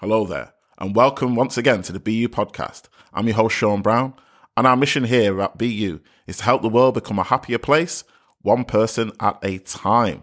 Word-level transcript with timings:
Hello 0.00 0.24
there, 0.24 0.54
and 0.78 0.96
welcome 0.96 1.34
once 1.34 1.58
again 1.58 1.82
to 1.82 1.92
the 1.92 2.00
BU 2.00 2.28
podcast. 2.28 2.84
I'm 3.12 3.26
your 3.26 3.36
host, 3.36 3.54
Sean 3.54 3.82
Brown, 3.82 4.14
and 4.56 4.66
our 4.66 4.74
mission 4.74 5.04
here 5.04 5.38
at 5.42 5.58
BU 5.58 6.00
is 6.26 6.38
to 6.38 6.44
help 6.44 6.62
the 6.62 6.70
world 6.70 6.94
become 6.94 7.18
a 7.18 7.22
happier 7.22 7.58
place, 7.58 8.02
one 8.40 8.64
person 8.64 9.12
at 9.20 9.38
a 9.42 9.58
time. 9.58 10.22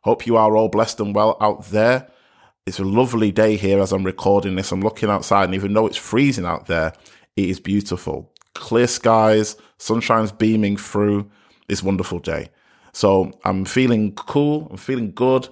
Hope 0.00 0.26
you 0.26 0.38
are 0.38 0.56
all 0.56 0.70
blessed 0.70 1.00
and 1.00 1.14
well 1.14 1.36
out 1.42 1.66
there. 1.66 2.08
It's 2.64 2.78
a 2.78 2.84
lovely 2.84 3.30
day 3.30 3.56
here 3.56 3.80
as 3.80 3.92
I'm 3.92 4.02
recording 4.02 4.56
this. 4.56 4.72
I'm 4.72 4.80
looking 4.80 5.10
outside, 5.10 5.44
and 5.44 5.54
even 5.54 5.74
though 5.74 5.86
it's 5.86 5.98
freezing 5.98 6.46
out 6.46 6.64
there, 6.64 6.94
it 7.36 7.50
is 7.50 7.60
beautiful. 7.60 8.32
Clear 8.54 8.86
skies, 8.86 9.56
sunshine's 9.76 10.32
beaming 10.32 10.78
through. 10.78 11.30
This 11.68 11.82
wonderful 11.82 12.20
day. 12.20 12.48
So 12.94 13.32
I'm 13.44 13.66
feeling 13.66 14.14
cool. 14.14 14.68
I'm 14.70 14.78
feeling 14.78 15.12
good. 15.12 15.50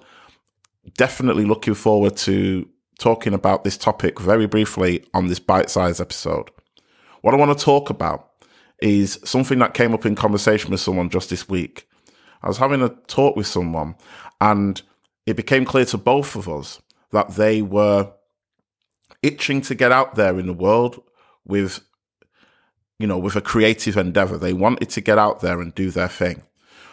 Definitely 0.95 1.45
looking 1.45 1.75
forward 1.75 2.17
to 2.17 2.71
talking 2.99 3.35
about 3.35 3.65
this 3.65 3.77
topic 3.77 4.21
very 4.21 4.47
briefly 4.47 5.05
on 5.13 5.27
this 5.27 5.39
bite 5.39 5.71
sized 5.71 6.01
episode. 6.01 6.51
What 7.23 7.35
I 7.35 7.37
want 7.37 7.57
to 7.57 7.65
talk 7.65 7.91
about 7.91 8.31
is 8.81 9.19
something 9.25 9.59
that 9.59 9.75
came 9.75 9.95
up 9.95 10.07
in 10.07 10.15
conversation 10.15 10.71
with 10.71 10.81
someone 10.81 11.11
just 11.11 11.31
this 11.31 11.49
week. 11.49 11.89
I 12.43 12.49
was 12.49 12.59
having 12.59 12.83
a 12.83 12.91
talk 13.07 13.37
with 13.37 13.47
someone, 13.47 13.97
and 14.41 14.81
it 15.27 15.37
became 15.37 15.65
clear 15.65 15.85
to 15.87 15.99
both 15.99 16.37
of 16.37 16.49
us 16.49 16.81
that 17.11 17.35
they 17.35 17.63
were 17.63 18.13
itching 19.23 19.61
to 19.63 19.75
get 19.75 19.93
out 19.93 20.15
there 20.15 20.39
in 20.39 20.47
the 20.47 20.53
world 20.53 21.03
with 21.45 21.81
you 22.99 23.07
know 23.07 23.19
with 23.19 23.37
a 23.37 23.41
creative 23.41 23.97
endeavor 23.97 24.37
they 24.37 24.53
wanted 24.53 24.89
to 24.91 25.01
get 25.01 25.19
out 25.19 25.41
there 25.41 25.61
and 25.61 25.75
do 25.75 25.91
their 25.91 26.09
thing 26.09 26.43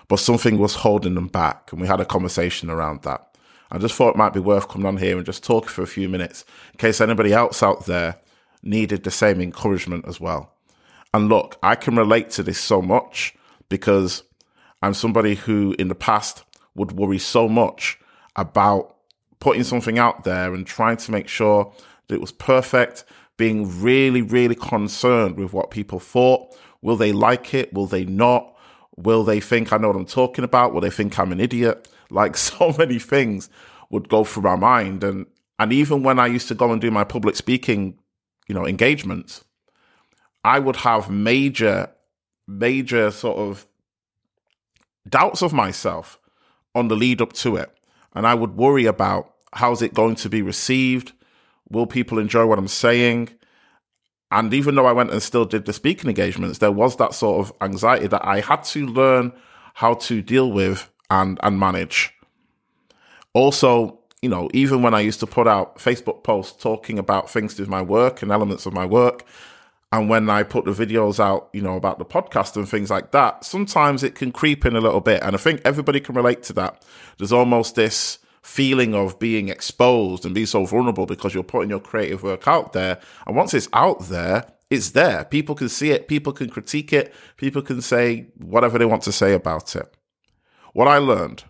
but 0.08 0.20
something 0.20 0.58
was 0.58 0.76
holding 0.76 1.16
them 1.16 1.28
back 1.28 1.72
and 1.72 1.82
we 1.82 1.88
had 1.88 2.00
a 2.00 2.06
conversation 2.06 2.70
around 2.70 3.02
that 3.04 3.33
I 3.74 3.80
just 3.80 3.96
thought 3.96 4.14
it 4.14 4.18
might 4.18 4.34
be 4.34 4.40
worth 4.40 4.70
coming 4.70 4.86
on 4.86 4.98
here 4.98 5.18
and 5.18 5.26
just 5.26 5.44
talking 5.44 5.70
for 5.70 5.82
a 5.82 5.88
few 5.88 6.08
minutes 6.08 6.46
in 6.72 6.78
case 6.78 7.02
anybody 7.02 7.34
else 7.34 7.64
out 7.64 7.88
there 7.88 8.18
needed 8.62 9.04
the 9.04 9.10
same 9.10 9.42
encouragement 9.42 10.08
as 10.08 10.20
well. 10.22 10.54
And 11.12 11.28
look, 11.28 11.58
I 11.64 11.74
can 11.74 11.96
relate 11.96 12.30
to 12.32 12.44
this 12.44 12.60
so 12.60 12.84
much 12.84 13.36
because 13.70 14.24
I'm 14.84 14.94
somebody 14.94 15.34
who 15.34 15.76
in 15.80 15.88
the 15.88 15.96
past 15.96 16.44
would 16.76 16.92
worry 16.92 17.18
so 17.18 17.50
much 17.50 18.00
about 18.36 18.96
putting 19.40 19.64
something 19.64 19.98
out 19.98 20.24
there 20.24 20.54
and 20.54 20.68
trying 20.68 20.98
to 20.98 21.12
make 21.12 21.28
sure 21.28 21.74
that 22.08 22.16
it 22.16 22.22
was 22.22 22.32
perfect, 22.32 23.04
being 23.38 23.82
really, 23.82 24.22
really 24.22 24.56
concerned 24.56 25.36
with 25.36 25.52
what 25.52 25.72
people 25.72 26.00
thought. 26.00 26.56
Will 26.84 26.96
they 26.96 27.12
like 27.12 27.56
it? 27.56 27.74
Will 27.74 27.88
they 27.88 28.06
not? 28.06 28.56
Will 28.98 29.24
they 29.24 29.40
think 29.40 29.74
I 29.74 29.78
know 29.78 29.88
what 29.88 29.96
I'm 29.96 30.06
talking 30.06 30.44
about? 30.44 30.74
Will 30.74 30.82
they 30.82 30.92
think 30.92 31.18
I'm 31.18 31.32
an 31.32 31.40
idiot? 31.40 31.88
Like 32.14 32.38
so 32.52 32.74
many 32.78 33.00
things 33.00 33.50
would 33.90 34.10
go 34.10 34.24
through 34.24 34.44
my 34.44 34.56
mind. 34.56 35.04
And 35.04 35.26
and 35.60 35.72
even 35.72 36.04
when 36.04 36.20
I 36.20 36.28
used 36.28 36.48
to 36.48 36.56
go 36.56 36.72
and 36.72 36.82
do 36.82 36.92
my 36.92 37.04
public 37.04 37.36
speaking, 37.36 38.00
you 38.48 38.56
know, 38.56 38.66
engagements, 38.66 39.44
I 40.44 40.60
would 40.60 40.78
have 40.78 41.10
major, 41.10 41.90
major 42.48 43.12
sort 43.12 43.38
of 43.38 43.66
doubts 45.08 45.42
of 45.42 45.54
myself 45.54 46.20
on 46.76 46.88
the 46.88 46.96
lead 46.96 47.22
up 47.22 47.34
to 47.34 47.56
it. 47.56 47.72
And 48.16 48.28
I 48.28 48.34
would 48.34 48.58
worry 48.58 48.86
about 48.86 49.34
how's 49.54 49.82
it 49.82 49.94
going 49.94 50.16
to 50.16 50.30
be 50.30 50.42
received? 50.42 51.14
Will 51.70 51.86
people 51.86 52.20
enjoy 52.20 52.46
what 52.46 52.60
I'm 52.60 52.68
saying? 52.68 53.30
And 54.32 54.54
even 54.54 54.76
though 54.76 54.88
I 54.88 54.94
went 54.94 55.12
and 55.12 55.22
still 55.22 55.46
did 55.46 55.66
the 55.66 55.74
speaking 55.74 56.10
engagements, 56.10 56.58
there 56.58 56.72
was 56.72 56.98
that 56.98 57.14
sort 57.14 57.46
of 57.46 57.54
anxiety 57.62 58.08
that 58.08 58.26
I 58.26 58.40
had 58.40 58.64
to 58.66 58.88
learn 58.88 59.32
how 59.76 59.94
to 59.94 60.22
deal 60.22 60.52
with 60.52 60.90
and 61.14 61.40
and 61.44 61.60
manage. 61.60 62.14
Also, 63.34 64.00
you 64.22 64.30
know, 64.30 64.50
even 64.54 64.82
when 64.82 64.94
I 64.94 65.02
used 65.02 65.20
to 65.20 65.28
put 65.28 65.48
out 65.48 65.78
Facebook 65.78 66.24
posts 66.24 66.62
talking 66.62 66.98
about 66.98 67.30
things 67.30 67.60
with 67.60 67.70
my 67.70 67.82
work 67.82 68.22
and 68.22 68.32
elements 68.32 68.66
of 68.66 68.74
my 68.74 68.86
work, 68.86 69.26
and 69.92 70.10
when 70.10 70.30
I 70.30 70.44
put 70.44 70.66
the 70.66 70.72
videos 70.72 71.20
out, 71.20 71.50
you 71.54 71.62
know, 71.62 71.76
about 71.76 72.00
the 72.00 72.06
podcast 72.06 72.56
and 72.56 72.68
things 72.68 72.90
like 72.90 73.12
that, 73.12 73.46
sometimes 73.46 74.04
it 74.04 74.16
can 74.16 74.32
creep 74.32 74.66
in 74.66 74.76
a 74.76 74.82
little 74.82 75.02
bit. 75.02 75.22
And 75.22 75.36
I 75.36 75.40
think 75.40 75.62
everybody 75.64 76.00
can 76.00 76.16
relate 76.16 76.42
to 76.44 76.54
that. 76.54 76.84
There's 77.18 77.32
almost 77.32 77.76
this 77.76 78.18
feeling 78.42 78.96
of 78.96 79.20
being 79.20 79.50
exposed 79.50 80.26
and 80.26 80.34
being 80.34 80.48
so 80.48 80.66
vulnerable 80.66 81.06
because 81.06 81.34
you're 81.34 81.44
putting 81.44 81.70
your 81.70 81.80
creative 81.80 82.24
work 82.24 82.48
out 82.48 82.74
there. 82.74 83.00
And 83.28 83.36
once 83.36 83.54
it's 83.54 83.70
out 83.72 84.00
there, 84.08 84.46
it's 84.70 84.92
there. 84.92 85.26
People 85.26 85.54
can 85.54 85.70
see 85.70 85.92
it, 85.92 86.08
people 86.08 86.34
can 86.34 86.50
critique 86.50 86.92
it, 86.92 87.14
people 87.38 87.62
can 87.62 87.82
say 87.82 88.28
whatever 88.40 88.80
they 88.80 88.86
want 88.86 89.04
to 89.04 89.12
say 89.12 89.34
about 89.34 89.76
it. 89.76 89.96
What 90.74 90.88
I 90.88 90.98
learned 90.98 91.44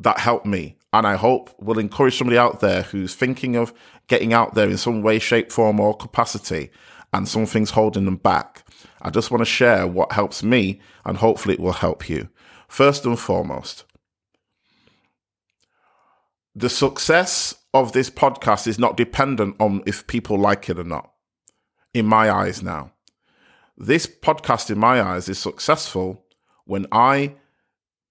that 0.00 0.20
helped 0.20 0.46
me, 0.46 0.76
and 0.92 1.06
I 1.06 1.16
hope 1.16 1.50
will 1.58 1.78
encourage 1.78 2.16
somebody 2.16 2.38
out 2.38 2.60
there 2.60 2.82
who's 2.82 3.14
thinking 3.14 3.56
of 3.56 3.74
getting 4.06 4.32
out 4.32 4.54
there 4.54 4.68
in 4.68 4.76
some 4.76 5.02
way, 5.02 5.18
shape, 5.18 5.50
form, 5.50 5.80
or 5.80 5.96
capacity, 5.96 6.70
and 7.12 7.26
something's 7.26 7.70
holding 7.70 8.04
them 8.04 8.16
back. 8.16 8.64
I 9.02 9.10
just 9.10 9.30
want 9.30 9.40
to 9.40 9.46
share 9.46 9.86
what 9.86 10.12
helps 10.12 10.42
me, 10.42 10.80
and 11.04 11.16
hopefully 11.16 11.54
it 11.54 11.60
will 11.60 11.72
help 11.72 12.08
you. 12.08 12.28
First 12.68 13.06
and 13.06 13.18
foremost, 13.18 13.84
the 16.54 16.68
success 16.68 17.54
of 17.72 17.92
this 17.92 18.10
podcast 18.10 18.66
is 18.66 18.78
not 18.78 18.96
dependent 18.96 19.56
on 19.58 19.82
if 19.86 20.06
people 20.06 20.38
like 20.38 20.68
it 20.68 20.78
or 20.78 20.84
not, 20.84 21.10
in 21.94 22.04
my 22.04 22.30
eyes 22.30 22.62
now. 22.62 22.92
This 23.76 24.06
podcast, 24.06 24.70
in 24.70 24.78
my 24.78 25.00
eyes, 25.00 25.28
is 25.28 25.38
successful 25.38 26.24
when 26.64 26.86
I 26.92 27.36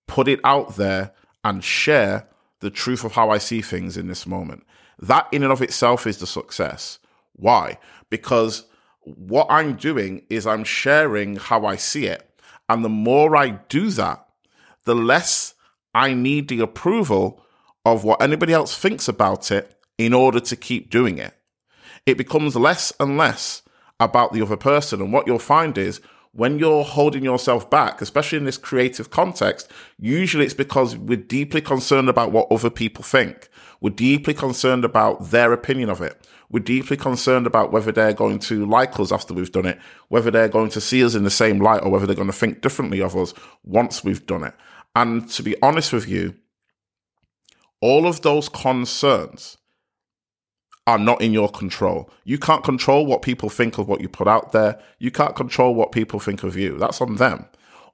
put 0.08 0.28
it 0.28 0.40
out 0.44 0.76
there 0.76 1.14
and 1.44 1.64
share 1.64 2.28
the 2.60 2.70
truth 2.70 3.04
of 3.04 3.14
how 3.14 3.30
I 3.30 3.38
see 3.38 3.62
things 3.62 3.98
in 3.98 4.08
this 4.08 4.26
moment. 4.26 4.66
That 5.00 5.28
in 5.32 5.44
and 5.44 5.52
of 5.52 5.62
itself 5.62 6.08
is 6.08 6.18
the 6.18 6.28
success. 6.28 7.00
Why? 7.34 7.78
Because 8.10 8.66
what 9.02 9.48
I'm 9.50 9.76
doing 9.76 10.24
is 10.30 10.48
I'm 10.48 10.64
sharing 10.64 11.36
how 11.36 11.66
I 11.66 11.76
see 11.76 12.08
it. 12.08 12.28
And 12.68 12.84
the 12.84 12.90
more 12.90 13.36
I 13.36 13.52
do 13.70 13.90
that, 13.92 14.28
the 14.86 14.96
less 14.96 15.54
I 15.94 16.14
need 16.14 16.48
the 16.48 16.62
approval 16.62 17.44
of 17.86 18.04
what 18.04 18.22
anybody 18.22 18.54
else 18.54 18.78
thinks 18.78 19.08
about 19.08 19.52
it 19.52 19.76
in 19.98 20.14
order 20.14 20.40
to 20.40 20.56
keep 20.56 20.90
doing 20.90 21.18
it. 21.18 21.34
It 22.06 22.18
becomes 22.18 22.56
less 22.56 22.92
and 23.00 23.18
less 23.18 23.62
about 24.00 24.34
the 24.34 24.42
other 24.42 24.58
person. 24.58 25.02
And 25.02 25.14
what 25.14 25.28
you'll 25.28 25.40
find 25.40 25.78
is 25.78 26.02
when 26.38 26.60
you're 26.60 26.84
holding 26.84 27.24
yourself 27.24 27.68
back, 27.68 28.00
especially 28.00 28.38
in 28.38 28.46
this 28.46 28.60
creative 28.60 29.10
context, 29.10 29.72
usually 29.98 30.46
it's 30.46 30.54
because 30.54 30.96
we're 30.96 31.18
deeply 31.18 31.62
concerned 31.62 32.10
about 32.10 32.32
what 32.32 32.52
other 32.52 32.70
people 32.70 33.04
think. 33.04 33.50
We're 33.82 33.90
deeply 33.90 34.36
concerned 34.36 34.86
about 34.86 35.32
their 35.32 35.52
opinion 35.52 35.90
of 35.90 36.00
it. 36.00 36.28
We're 36.52 36.60
deeply 36.60 36.96
concerned 36.96 37.48
about 37.48 37.72
whether 37.72 37.92
they're 37.92 38.14
going 38.14 38.38
to 38.40 38.68
like 38.68 39.00
us 39.00 39.12
after 39.12 39.34
we've 39.34 39.52
done 39.52 39.66
it, 39.66 39.80
whether 40.10 40.30
they're 40.30 40.48
going 40.48 40.70
to 40.70 40.82
see 40.82 41.04
us 41.04 41.16
in 41.16 41.24
the 41.24 41.32
same 41.32 41.60
light, 41.60 41.82
or 41.82 41.90
whether 41.90 42.06
they're 42.06 42.16
going 42.16 42.28
to 42.28 42.34
think 42.34 42.62
differently 42.62 43.02
of 43.02 43.16
us 43.16 43.34
once 43.64 44.04
we've 44.04 44.28
done 44.28 44.44
it. 44.44 44.54
And 44.96 45.28
to 45.32 45.42
be 45.42 45.60
honest 45.64 45.92
with 45.92 46.08
you, 46.08 46.36
all 47.82 48.06
of 48.06 48.22
those 48.22 48.48
concerns 48.48 49.58
are 50.88 50.98
not 50.98 51.22
in 51.22 51.34
your 51.34 51.50
control. 51.50 52.10
You 52.24 52.40
can't 52.40 52.64
control 52.64 53.06
what 53.06 53.22
people 53.22 53.50
think 53.50 53.78
of 53.78 53.90
what 53.90 54.00
you 54.00 54.08
put 54.08 54.28
out 54.28 54.54
there. 54.54 54.80
You 55.00 55.12
can't 55.12 55.36
control 55.36 55.76
what 55.76 55.92
people 55.92 56.20
think 56.20 56.44
of 56.44 56.56
you. 56.56 56.78
That's 56.78 57.02
on 57.02 57.18
them. 57.18 57.46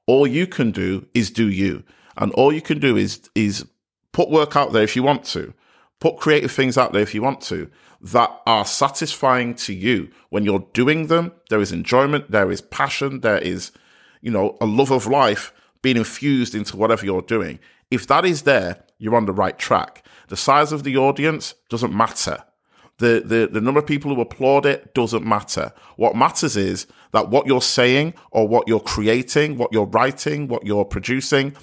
All 0.05 0.27
you 0.27 0.45
can 0.45 0.71
do 0.71 1.07
is 1.15 1.31
do 1.31 1.49
you. 1.49 1.83
And 2.15 2.31
all 2.33 2.53
you 2.53 2.61
can 2.61 2.79
do 2.79 2.95
is 2.95 3.27
is 3.33 3.65
put 4.11 4.29
work 4.29 4.55
out 4.55 4.71
there 4.71 4.83
if 4.83 4.95
you 4.95 5.01
want 5.01 5.25
to. 5.25 5.53
Put 5.99 6.17
creative 6.17 6.51
things 6.51 6.77
out 6.77 6.93
there 6.93 7.01
if 7.01 7.15
you 7.15 7.23
want 7.23 7.41
to 7.41 7.69
that 8.01 8.29
are 8.45 8.65
satisfying 8.65 9.55
to 9.55 9.73
you. 9.73 10.09
When 10.29 10.43
you're 10.43 10.67
doing 10.73 11.07
them, 11.07 11.31
there 11.49 11.61
is 11.61 11.71
enjoyment, 11.71 12.29
there 12.29 12.51
is 12.51 12.61
passion, 12.61 13.21
there 13.21 13.39
is, 13.39 13.71
you 14.21 14.29
know, 14.29 14.57
a 14.61 14.65
love 14.65 14.91
of 14.91 15.07
life 15.07 15.51
being 15.81 15.97
infused 15.97 16.53
into 16.53 16.77
whatever 16.77 17.05
you're 17.05 17.21
doing. 17.21 17.59
If 17.89 18.05
that 18.07 18.25
is 18.25 18.43
there, 18.43 18.83
you're 18.99 19.15
on 19.15 19.25
the 19.25 19.33
right 19.33 19.57
track. 19.57 20.05
The 20.27 20.37
size 20.37 20.71
of 20.71 20.83
the 20.83 20.97
audience 20.97 21.55
doesn't 21.69 21.95
matter 21.95 22.43
the, 22.97 23.21
the, 23.25 23.49
the 23.51 23.61
number 23.61 23.79
of 23.79 23.87
people 23.87 24.13
who 24.13 24.21
applaud 24.21 24.65
it 24.65 24.93
doesn't 24.93 25.25
matter. 25.25 25.73
What 25.95 26.15
matters 26.15 26.55
is 26.55 26.87
that 27.11 27.29
what 27.29 27.47
you're 27.47 27.61
saying 27.61 28.13
or 28.31 28.47
what 28.47 28.67
you're 28.67 28.79
creating, 28.79 29.57
what 29.57 29.73
you're 29.73 29.85
writing, 29.85 30.47
what 30.47 30.65
you're 30.65 30.85
producing 30.85 31.55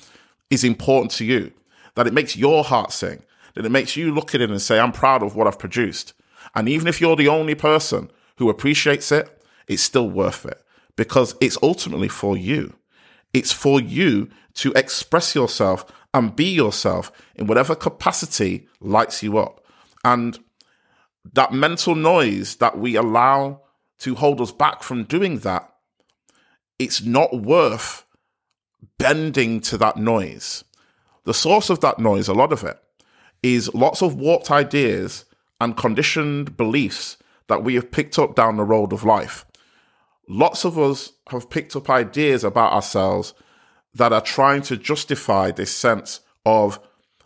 is 0.51 0.65
important 0.65 1.13
to 1.13 1.25
you. 1.25 1.53
That 1.95 2.07
it 2.07 2.13
makes 2.13 2.37
your 2.37 2.65
heart 2.65 2.93
sing. 2.93 3.23
That 3.55 3.67
it 3.67 3.71
makes 3.71 3.97
you 3.97 4.13
look 4.13 4.35
at 4.35 4.41
it 4.41 4.51
and 4.51 4.61
say, 4.61 4.79
I'm 4.79 4.93
proud 4.93 5.23
of 5.23 5.37
what 5.37 5.47
I've 5.47 5.59
produced. 5.59 6.15
And 6.55 6.69
even 6.69 6.89
if 6.89 7.01
you're 7.01 7.17
the 7.17 7.29
only 7.29 7.55
person 7.55 8.11
who 8.39 8.51
appreciates 8.51 9.13
it, 9.13 9.29
it's 9.69 9.83
still 9.83 10.11
worth 10.11 10.45
it 10.45 10.63
because 10.97 11.35
it's 11.41 11.59
ultimately 11.63 12.09
for 12.09 12.37
you. 12.37 12.75
It's 13.33 13.53
for 13.53 13.81
you 13.81 14.29
to 14.55 14.73
express 14.73 15.35
yourself 15.35 15.85
and 16.13 16.35
be 16.35 16.51
yourself 16.51 17.13
in 17.37 17.47
whatever 17.47 17.75
capacity 17.75 18.69
lights 18.81 19.23
you 19.23 19.39
up. 19.39 19.65
And 20.05 20.39
that 21.33 21.53
mental 21.53 21.95
noise 21.95 22.57
that 22.57 22.79
we 22.79 22.97
allow 22.97 23.63
to 24.01 24.15
hold 24.15 24.41
us 24.41 24.53
back 24.53 24.83
from 24.83 25.05
doing 25.05 25.41
that, 25.41 25.73
it's 26.79 27.03
not 27.03 27.43
worth 27.43 28.05
bending 28.99 29.61
to 29.61 29.77
that 29.79 29.97
noise. 29.97 30.65
The 31.25 31.35
source 31.35 31.71
of 31.71 31.81
that 31.81 31.99
noise, 31.99 32.29
a 32.29 32.35
lot 32.35 32.53
of 32.53 32.65
it, 32.65 32.79
is 33.43 33.75
lots 33.75 34.03
of 34.03 34.17
warped 34.17 34.51
ideas 34.51 35.25
and 35.61 35.77
conditioned 35.77 36.57
beliefs 36.57 37.19
that 37.49 37.63
we 37.63 37.75
have 37.75 37.91
picked 37.91 38.19
up 38.19 38.35
down 38.35 38.57
the 38.57 38.65
road 38.65 38.93
of 38.93 39.05
life. 39.05 39.45
Lots 40.29 40.65
of 40.65 40.79
us 40.79 41.13
have 41.29 41.51
picked 41.51 41.77
up 41.77 41.91
ideas 41.91 42.45
about 42.45 42.73
ourselves 42.73 43.35
that 43.95 44.13
are 44.13 44.21
trying 44.21 44.63
to 44.63 44.77
justify 44.77 45.51
this 45.51 45.75
sense 45.75 46.21
of 46.47 46.81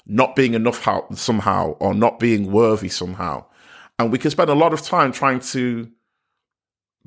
not 0.06 0.35
being 0.35 0.55
enough 0.55 0.82
how, 0.82 1.06
somehow 1.12 1.73
or 1.79 1.94
not 1.94 2.19
being 2.19 2.50
worthy 2.50 2.88
somehow. 2.88 3.44
And 3.99 4.11
we 4.11 4.19
can 4.19 4.31
spend 4.31 4.50
a 4.50 4.55
lot 4.55 4.73
of 4.73 4.82
time 4.82 5.12
trying 5.12 5.41
to 5.41 5.91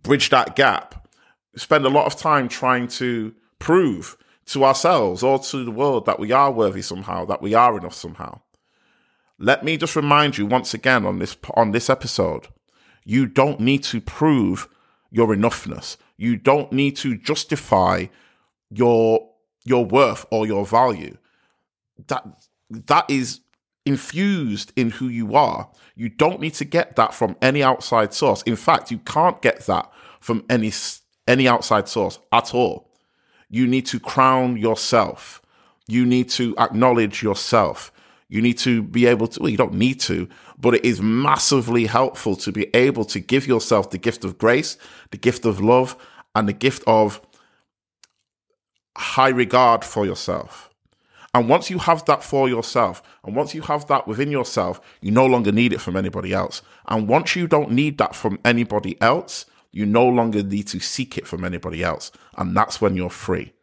bridge 0.01 0.29
that 0.29 0.55
gap, 0.55 1.07
spend 1.55 1.85
a 1.85 1.89
lot 1.89 2.05
of 2.05 2.15
time 2.15 2.47
trying 2.47 2.87
to 2.87 3.33
prove 3.59 4.17
to 4.47 4.63
ourselves 4.63 5.23
or 5.23 5.39
to 5.39 5.65
the 5.65 5.71
world 5.71 6.05
that 6.05 6.19
we 6.19 6.31
are 6.31 6.51
worthy 6.51 6.81
somehow, 6.81 7.25
that 7.25 7.41
we 7.41 7.53
are 7.53 7.77
enough 7.77 7.93
somehow. 7.93 8.39
Let 9.39 9.63
me 9.63 9.77
just 9.77 9.95
remind 9.95 10.37
you 10.37 10.45
once 10.45 10.73
again 10.73 11.05
on 11.05 11.19
this 11.19 11.37
on 11.53 11.71
this 11.71 11.89
episode, 11.89 12.47
you 13.03 13.25
don't 13.25 13.59
need 13.59 13.83
to 13.83 14.01
prove 14.01 14.67
your 15.11 15.27
enoughness. 15.27 15.97
You 16.17 16.37
don't 16.37 16.71
need 16.71 16.95
to 16.97 17.15
justify 17.15 18.07
your 18.69 19.29
your 19.63 19.85
worth 19.85 20.25
or 20.31 20.47
your 20.47 20.65
value. 20.65 21.17
That 22.07 22.25
that 22.69 23.05
is 23.09 23.41
infused 23.87 24.73
in 24.75 24.91
who 24.91 25.07
you 25.07 25.35
are. 25.35 25.69
You 25.95 26.09
don't 26.09 26.39
need 26.39 26.53
to 26.55 26.65
get 26.65 26.95
that 26.97 27.13
from 27.13 27.35
any 27.41 27.63
outside 27.63 28.13
source. 28.13 28.43
In 28.43 28.55
fact, 28.55 28.91
you 28.91 28.99
can't 28.99 29.41
get 29.41 29.65
that 29.65 29.91
from 30.19 30.45
any 30.49 30.71
any 31.27 31.47
outside 31.47 31.87
source 31.87 32.19
at 32.31 32.53
all. 32.53 32.89
You 33.49 33.65
need 33.65 33.85
to 33.87 33.99
crown 33.99 34.57
yourself. 34.57 35.41
You 35.87 36.05
need 36.05 36.29
to 36.31 36.55
acknowledge 36.57 37.23
yourself. 37.23 37.91
You 38.29 38.41
need 38.41 38.57
to 38.59 38.83
be 38.83 39.05
able 39.05 39.27
to, 39.27 39.39
well, 39.41 39.49
you 39.49 39.57
don't 39.57 39.73
need 39.73 40.01
to, 40.01 40.27
but 40.57 40.75
it 40.75 40.83
is 40.83 41.01
massively 41.01 41.85
helpful 41.85 42.35
to 42.37 42.51
be 42.51 42.67
able 42.75 43.05
to 43.05 43.19
give 43.21 43.47
yourself 43.47 43.89
the 43.89 43.97
gift 43.97 44.25
of 44.25 44.37
grace, 44.37 44.77
the 45.11 45.17
gift 45.17 45.45
of 45.45 45.61
love, 45.61 45.95
and 46.35 46.47
the 46.47 46.53
gift 46.53 46.83
of 46.87 47.21
high 48.97 49.29
regard 49.29 49.85
for 49.85 50.05
yourself. 50.05 50.69
And 51.33 51.49
once 51.49 51.69
you 51.69 51.77
have 51.79 52.05
that 52.05 52.23
for 52.23 52.49
yourself, 52.49 53.03
and 53.23 53.35
once 53.35 53.53
you 53.53 53.61
have 53.63 53.85
that 53.87 54.07
within 54.07 54.31
yourself, 54.31 54.79
you 55.01 55.11
no 55.11 55.25
longer 55.25 55.51
need 55.51 55.73
it 55.73 55.81
from 55.81 55.95
anybody 55.95 56.33
else. 56.33 56.61
And 56.87 57.07
once 57.07 57.35
you 57.35 57.47
don't 57.47 57.71
need 57.71 57.97
that 57.97 58.15
from 58.15 58.39
anybody 58.45 58.99
else, 59.01 59.45
you 59.71 59.85
no 59.85 60.07
longer 60.07 60.41
need 60.41 60.67
to 60.67 60.79
seek 60.79 61.17
it 61.17 61.27
from 61.27 61.43
anybody 61.43 61.83
else. 61.83 62.11
And 62.37 62.55
that's 62.55 62.81
when 62.81 62.95
you're 62.95 63.09
free. 63.09 63.53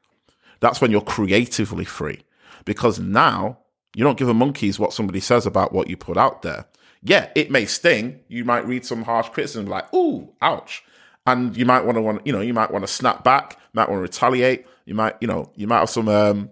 That's 0.60 0.80
when 0.80 0.90
you're 0.90 1.00
creatively 1.00 1.84
free. 1.84 2.22
Because 2.64 2.98
now 2.98 3.58
you 3.94 4.04
don't 4.04 4.18
give 4.18 4.28
a 4.28 4.34
monkeys 4.34 4.78
what 4.78 4.92
somebody 4.92 5.20
says 5.20 5.46
about 5.46 5.72
what 5.72 5.88
you 5.88 5.96
put 5.96 6.16
out 6.16 6.42
there. 6.42 6.66
Yeah, 7.02 7.30
it 7.34 7.50
may 7.50 7.66
sting. 7.66 8.20
You 8.28 8.44
might 8.44 8.66
read 8.66 8.86
some 8.86 9.02
harsh 9.02 9.28
criticism 9.30 9.66
like, 9.66 9.92
ooh, 9.92 10.32
ouch. 10.40 10.84
And 11.26 11.56
you 11.56 11.66
might 11.66 11.84
want 11.84 11.96
to 11.96 12.02
want, 12.02 12.26
you 12.26 12.32
know, 12.32 12.40
you 12.40 12.54
might 12.54 12.70
want 12.70 12.86
to 12.86 12.92
snap 12.92 13.24
back, 13.24 13.58
might 13.72 13.88
want 13.88 13.98
to 13.98 14.02
retaliate. 14.02 14.66
You 14.86 14.94
might, 14.94 15.16
you 15.20 15.26
know, 15.26 15.50
you 15.54 15.66
might 15.66 15.80
have 15.80 15.90
some 15.90 16.08
um, 16.08 16.50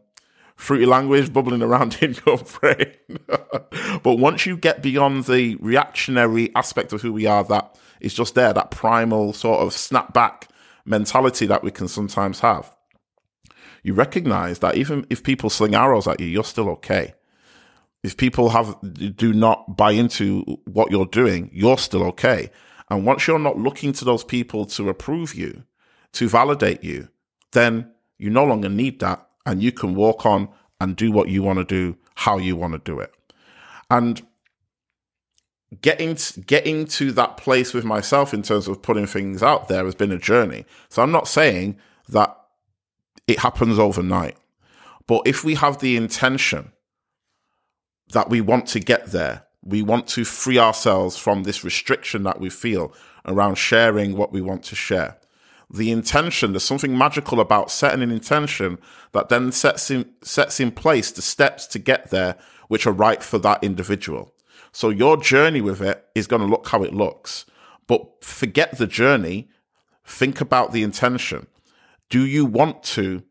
fruity 0.62 0.86
language 0.86 1.32
bubbling 1.32 1.62
around 1.62 1.98
in 2.00 2.16
your 2.24 2.38
brain. 2.38 2.94
but 4.02 4.14
once 4.18 4.46
you 4.46 4.56
get 4.56 4.82
beyond 4.82 5.24
the 5.24 5.56
reactionary 5.56 6.54
aspect 6.54 6.92
of 6.92 7.02
who 7.02 7.12
we 7.12 7.26
are, 7.26 7.44
that 7.44 7.76
is 8.00 8.14
just 8.14 8.34
there, 8.34 8.52
that 8.52 8.70
primal 8.70 9.32
sort 9.32 9.60
of 9.60 9.72
snap 9.72 10.14
back 10.14 10.48
mentality 10.84 11.46
that 11.46 11.62
we 11.62 11.70
can 11.70 11.88
sometimes 11.88 12.40
have, 12.40 12.74
you 13.82 13.92
recognize 13.92 14.60
that 14.60 14.76
even 14.76 15.04
if 15.10 15.22
people 15.22 15.50
sling 15.50 15.74
arrows 15.74 16.06
at 16.06 16.20
you, 16.20 16.26
you're 16.26 16.44
still 16.44 16.68
okay. 16.70 17.14
If 18.02 18.16
people 18.16 18.50
have 18.50 18.76
do 19.16 19.32
not 19.32 19.76
buy 19.76 19.92
into 19.92 20.42
what 20.64 20.90
you're 20.90 21.06
doing, 21.06 21.50
you're 21.52 21.78
still 21.78 22.04
okay. 22.04 22.50
And 22.88 23.06
once 23.06 23.26
you're 23.26 23.38
not 23.38 23.58
looking 23.58 23.92
to 23.94 24.04
those 24.04 24.24
people 24.24 24.66
to 24.66 24.88
approve 24.88 25.34
you, 25.34 25.64
to 26.14 26.28
validate 26.28 26.84
you, 26.84 27.08
then 27.52 27.90
you 28.18 28.30
no 28.30 28.44
longer 28.44 28.68
need 28.68 29.00
that 29.00 29.26
and 29.46 29.62
you 29.62 29.72
can 29.72 29.94
walk 29.94 30.24
on 30.26 30.48
and 30.80 30.96
do 30.96 31.12
what 31.12 31.28
you 31.28 31.42
want 31.42 31.58
to 31.58 31.64
do, 31.64 31.96
how 32.14 32.38
you 32.38 32.56
want 32.56 32.72
to 32.72 32.78
do 32.78 33.00
it. 33.00 33.12
And 33.90 34.22
getting 35.80 36.16
to, 36.16 36.40
getting 36.40 36.86
to 36.86 37.12
that 37.12 37.36
place 37.36 37.72
with 37.72 37.84
myself 37.84 38.34
in 38.34 38.42
terms 38.42 38.68
of 38.68 38.82
putting 38.82 39.06
things 39.06 39.42
out 39.42 39.68
there 39.68 39.84
has 39.84 39.94
been 39.94 40.12
a 40.12 40.18
journey. 40.18 40.64
So 40.88 41.02
I'm 41.02 41.12
not 41.12 41.28
saying 41.28 41.78
that 42.08 42.36
it 43.26 43.38
happens 43.38 43.78
overnight. 43.78 44.36
But 45.06 45.22
if 45.26 45.44
we 45.44 45.54
have 45.54 45.78
the 45.78 45.96
intention 45.96 46.72
that 48.12 48.28
we 48.28 48.40
want 48.40 48.66
to 48.68 48.80
get 48.80 49.06
there, 49.06 49.44
we 49.64 49.82
want 49.82 50.06
to 50.08 50.24
free 50.24 50.58
ourselves 50.58 51.16
from 51.16 51.44
this 51.44 51.64
restriction 51.64 52.24
that 52.24 52.40
we 52.40 52.50
feel 52.50 52.92
around 53.26 53.56
sharing 53.56 54.16
what 54.16 54.32
we 54.32 54.40
want 54.40 54.64
to 54.64 54.74
share. 54.74 55.18
The 55.72 55.90
intention, 55.90 56.52
there's 56.52 56.64
something 56.64 56.96
magical 56.96 57.40
about 57.40 57.70
setting 57.70 58.02
an 58.02 58.10
intention 58.10 58.78
that 59.12 59.30
then 59.30 59.52
sets 59.52 59.90
in, 59.90 60.10
sets 60.22 60.60
in 60.60 60.70
place 60.70 61.10
the 61.10 61.22
steps 61.22 61.66
to 61.68 61.78
get 61.78 62.10
there, 62.10 62.36
which 62.68 62.86
are 62.86 62.92
right 62.92 63.22
for 63.22 63.38
that 63.38 63.64
individual. 63.64 64.34
So 64.72 64.90
your 64.90 65.16
journey 65.16 65.60
with 65.60 65.80
it 65.80 66.04
is 66.14 66.26
going 66.26 66.42
to 66.42 66.48
look 66.48 66.68
how 66.68 66.82
it 66.82 66.94
looks. 66.94 67.46
But 67.86 68.24
forget 68.24 68.78
the 68.78 68.86
journey. 68.86 69.48
Think 70.04 70.40
about 70.40 70.72
the 70.72 70.82
intention. 70.82 71.46
Do 72.10 72.26
you 72.26 72.44
want 72.44 72.82
to 72.84 73.22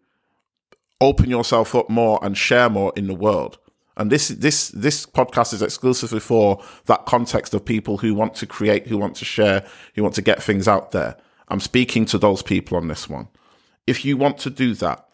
open 0.99 1.29
yourself 1.29 1.75
up 1.75 1.89
more 1.89 2.19
and 2.23 2.37
share 2.37 2.69
more 2.69 2.93
in 2.95 3.07
the 3.07 3.15
world? 3.15 3.59
And 3.97 4.11
this 4.11 4.29
this 4.29 4.69
this 4.69 5.05
podcast 5.05 5.53
is 5.53 5.61
exclusively 5.61 6.19
for 6.19 6.63
that 6.85 7.05
context 7.05 7.53
of 7.53 7.65
people 7.65 7.97
who 7.97 8.15
want 8.15 8.35
to 8.35 8.47
create, 8.47 8.87
who 8.87 8.97
want 8.97 9.15
to 9.17 9.25
share, 9.25 9.65
who 9.95 10.03
want 10.03 10.15
to 10.15 10.21
get 10.21 10.41
things 10.41 10.67
out 10.67 10.91
there. 10.91 11.17
I'm 11.51 11.59
speaking 11.59 12.05
to 12.05 12.17
those 12.17 12.41
people 12.41 12.77
on 12.77 12.87
this 12.87 13.07
one. 13.09 13.27
If 13.85 14.05
you 14.05 14.17
want 14.17 14.37
to 14.39 14.49
do 14.49 14.73
that, 14.75 15.07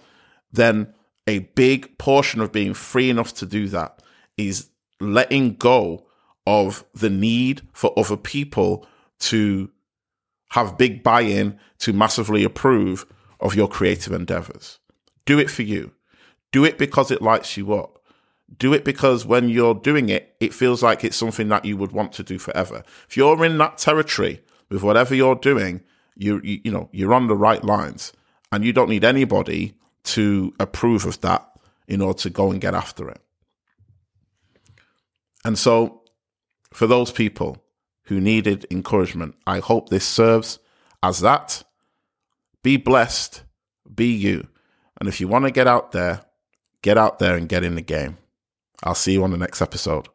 then 0.51 0.93
a 1.25 1.39
big 1.39 1.97
portion 1.97 2.39
of 2.39 2.51
being 2.51 2.73
free 2.73 3.09
enough 3.09 3.33
to 3.35 3.45
do 3.45 3.67
that 3.69 4.01
is 4.37 4.69
letting 4.99 5.55
go 5.55 6.05
of 6.45 6.85
the 6.93 7.09
need 7.09 7.61
for 7.73 7.91
other 7.97 8.15
people 8.15 8.85
to 9.19 9.69
have 10.51 10.77
big 10.77 11.03
buy 11.03 11.21
in 11.21 11.59
to 11.79 11.91
massively 11.91 12.43
approve 12.43 13.05
of 13.39 13.55
your 13.55 13.67
creative 13.67 14.13
endeavors. 14.13 14.79
Do 15.25 15.39
it 15.39 15.49
for 15.49 15.63
you. 15.63 15.91
Do 16.53 16.63
it 16.63 16.77
because 16.77 17.11
it 17.11 17.21
lights 17.21 17.57
you 17.57 17.73
up 17.73 17.97
do 18.57 18.73
it 18.73 18.85
because 18.85 19.25
when 19.25 19.49
you're 19.49 19.75
doing 19.75 20.09
it, 20.09 20.35
it 20.39 20.53
feels 20.53 20.81
like 20.81 21.03
it's 21.03 21.17
something 21.17 21.49
that 21.49 21.65
you 21.65 21.75
would 21.77 21.91
want 21.91 22.13
to 22.13 22.23
do 22.23 22.39
forever. 22.39 22.83
If 23.09 23.17
you're 23.17 23.43
in 23.43 23.57
that 23.57 23.77
territory 23.77 24.41
with 24.69 24.83
whatever 24.83 25.13
you're 25.13 25.35
doing, 25.35 25.81
you, 26.17 26.41
you, 26.43 26.61
you 26.65 26.71
know, 26.71 26.89
you're 26.91 27.13
on 27.13 27.27
the 27.27 27.35
right 27.35 27.63
lines 27.63 28.13
and 28.51 28.63
you 28.63 28.73
don't 28.73 28.89
need 28.89 29.03
anybody 29.03 29.75
to 30.03 30.53
approve 30.59 31.05
of 31.05 31.21
that 31.21 31.47
in 31.87 32.01
order 32.01 32.17
to 32.19 32.29
go 32.29 32.51
and 32.51 32.61
get 32.61 32.73
after 32.73 33.09
it. 33.09 33.21
And 35.45 35.57
so 35.57 36.01
for 36.73 36.87
those 36.87 37.11
people 37.11 37.63
who 38.03 38.19
needed 38.19 38.65
encouragement, 38.71 39.35
I 39.45 39.59
hope 39.59 39.89
this 39.89 40.05
serves 40.05 40.59
as 41.03 41.19
that. 41.21 41.63
Be 42.63 42.77
blessed, 42.77 43.43
be 43.93 44.07
you. 44.07 44.47
And 44.99 45.07
if 45.07 45.21
you 45.21 45.27
want 45.27 45.45
to 45.45 45.51
get 45.51 45.67
out 45.67 45.91
there, 45.91 46.21
get 46.81 46.97
out 46.97 47.19
there 47.19 47.35
and 47.35 47.47
get 47.47 47.63
in 47.63 47.75
the 47.75 47.81
game. 47.81 48.17
I'll 48.83 48.95
see 48.95 49.13
you 49.13 49.23
on 49.23 49.31
the 49.31 49.37
next 49.37 49.61
episode. 49.61 50.09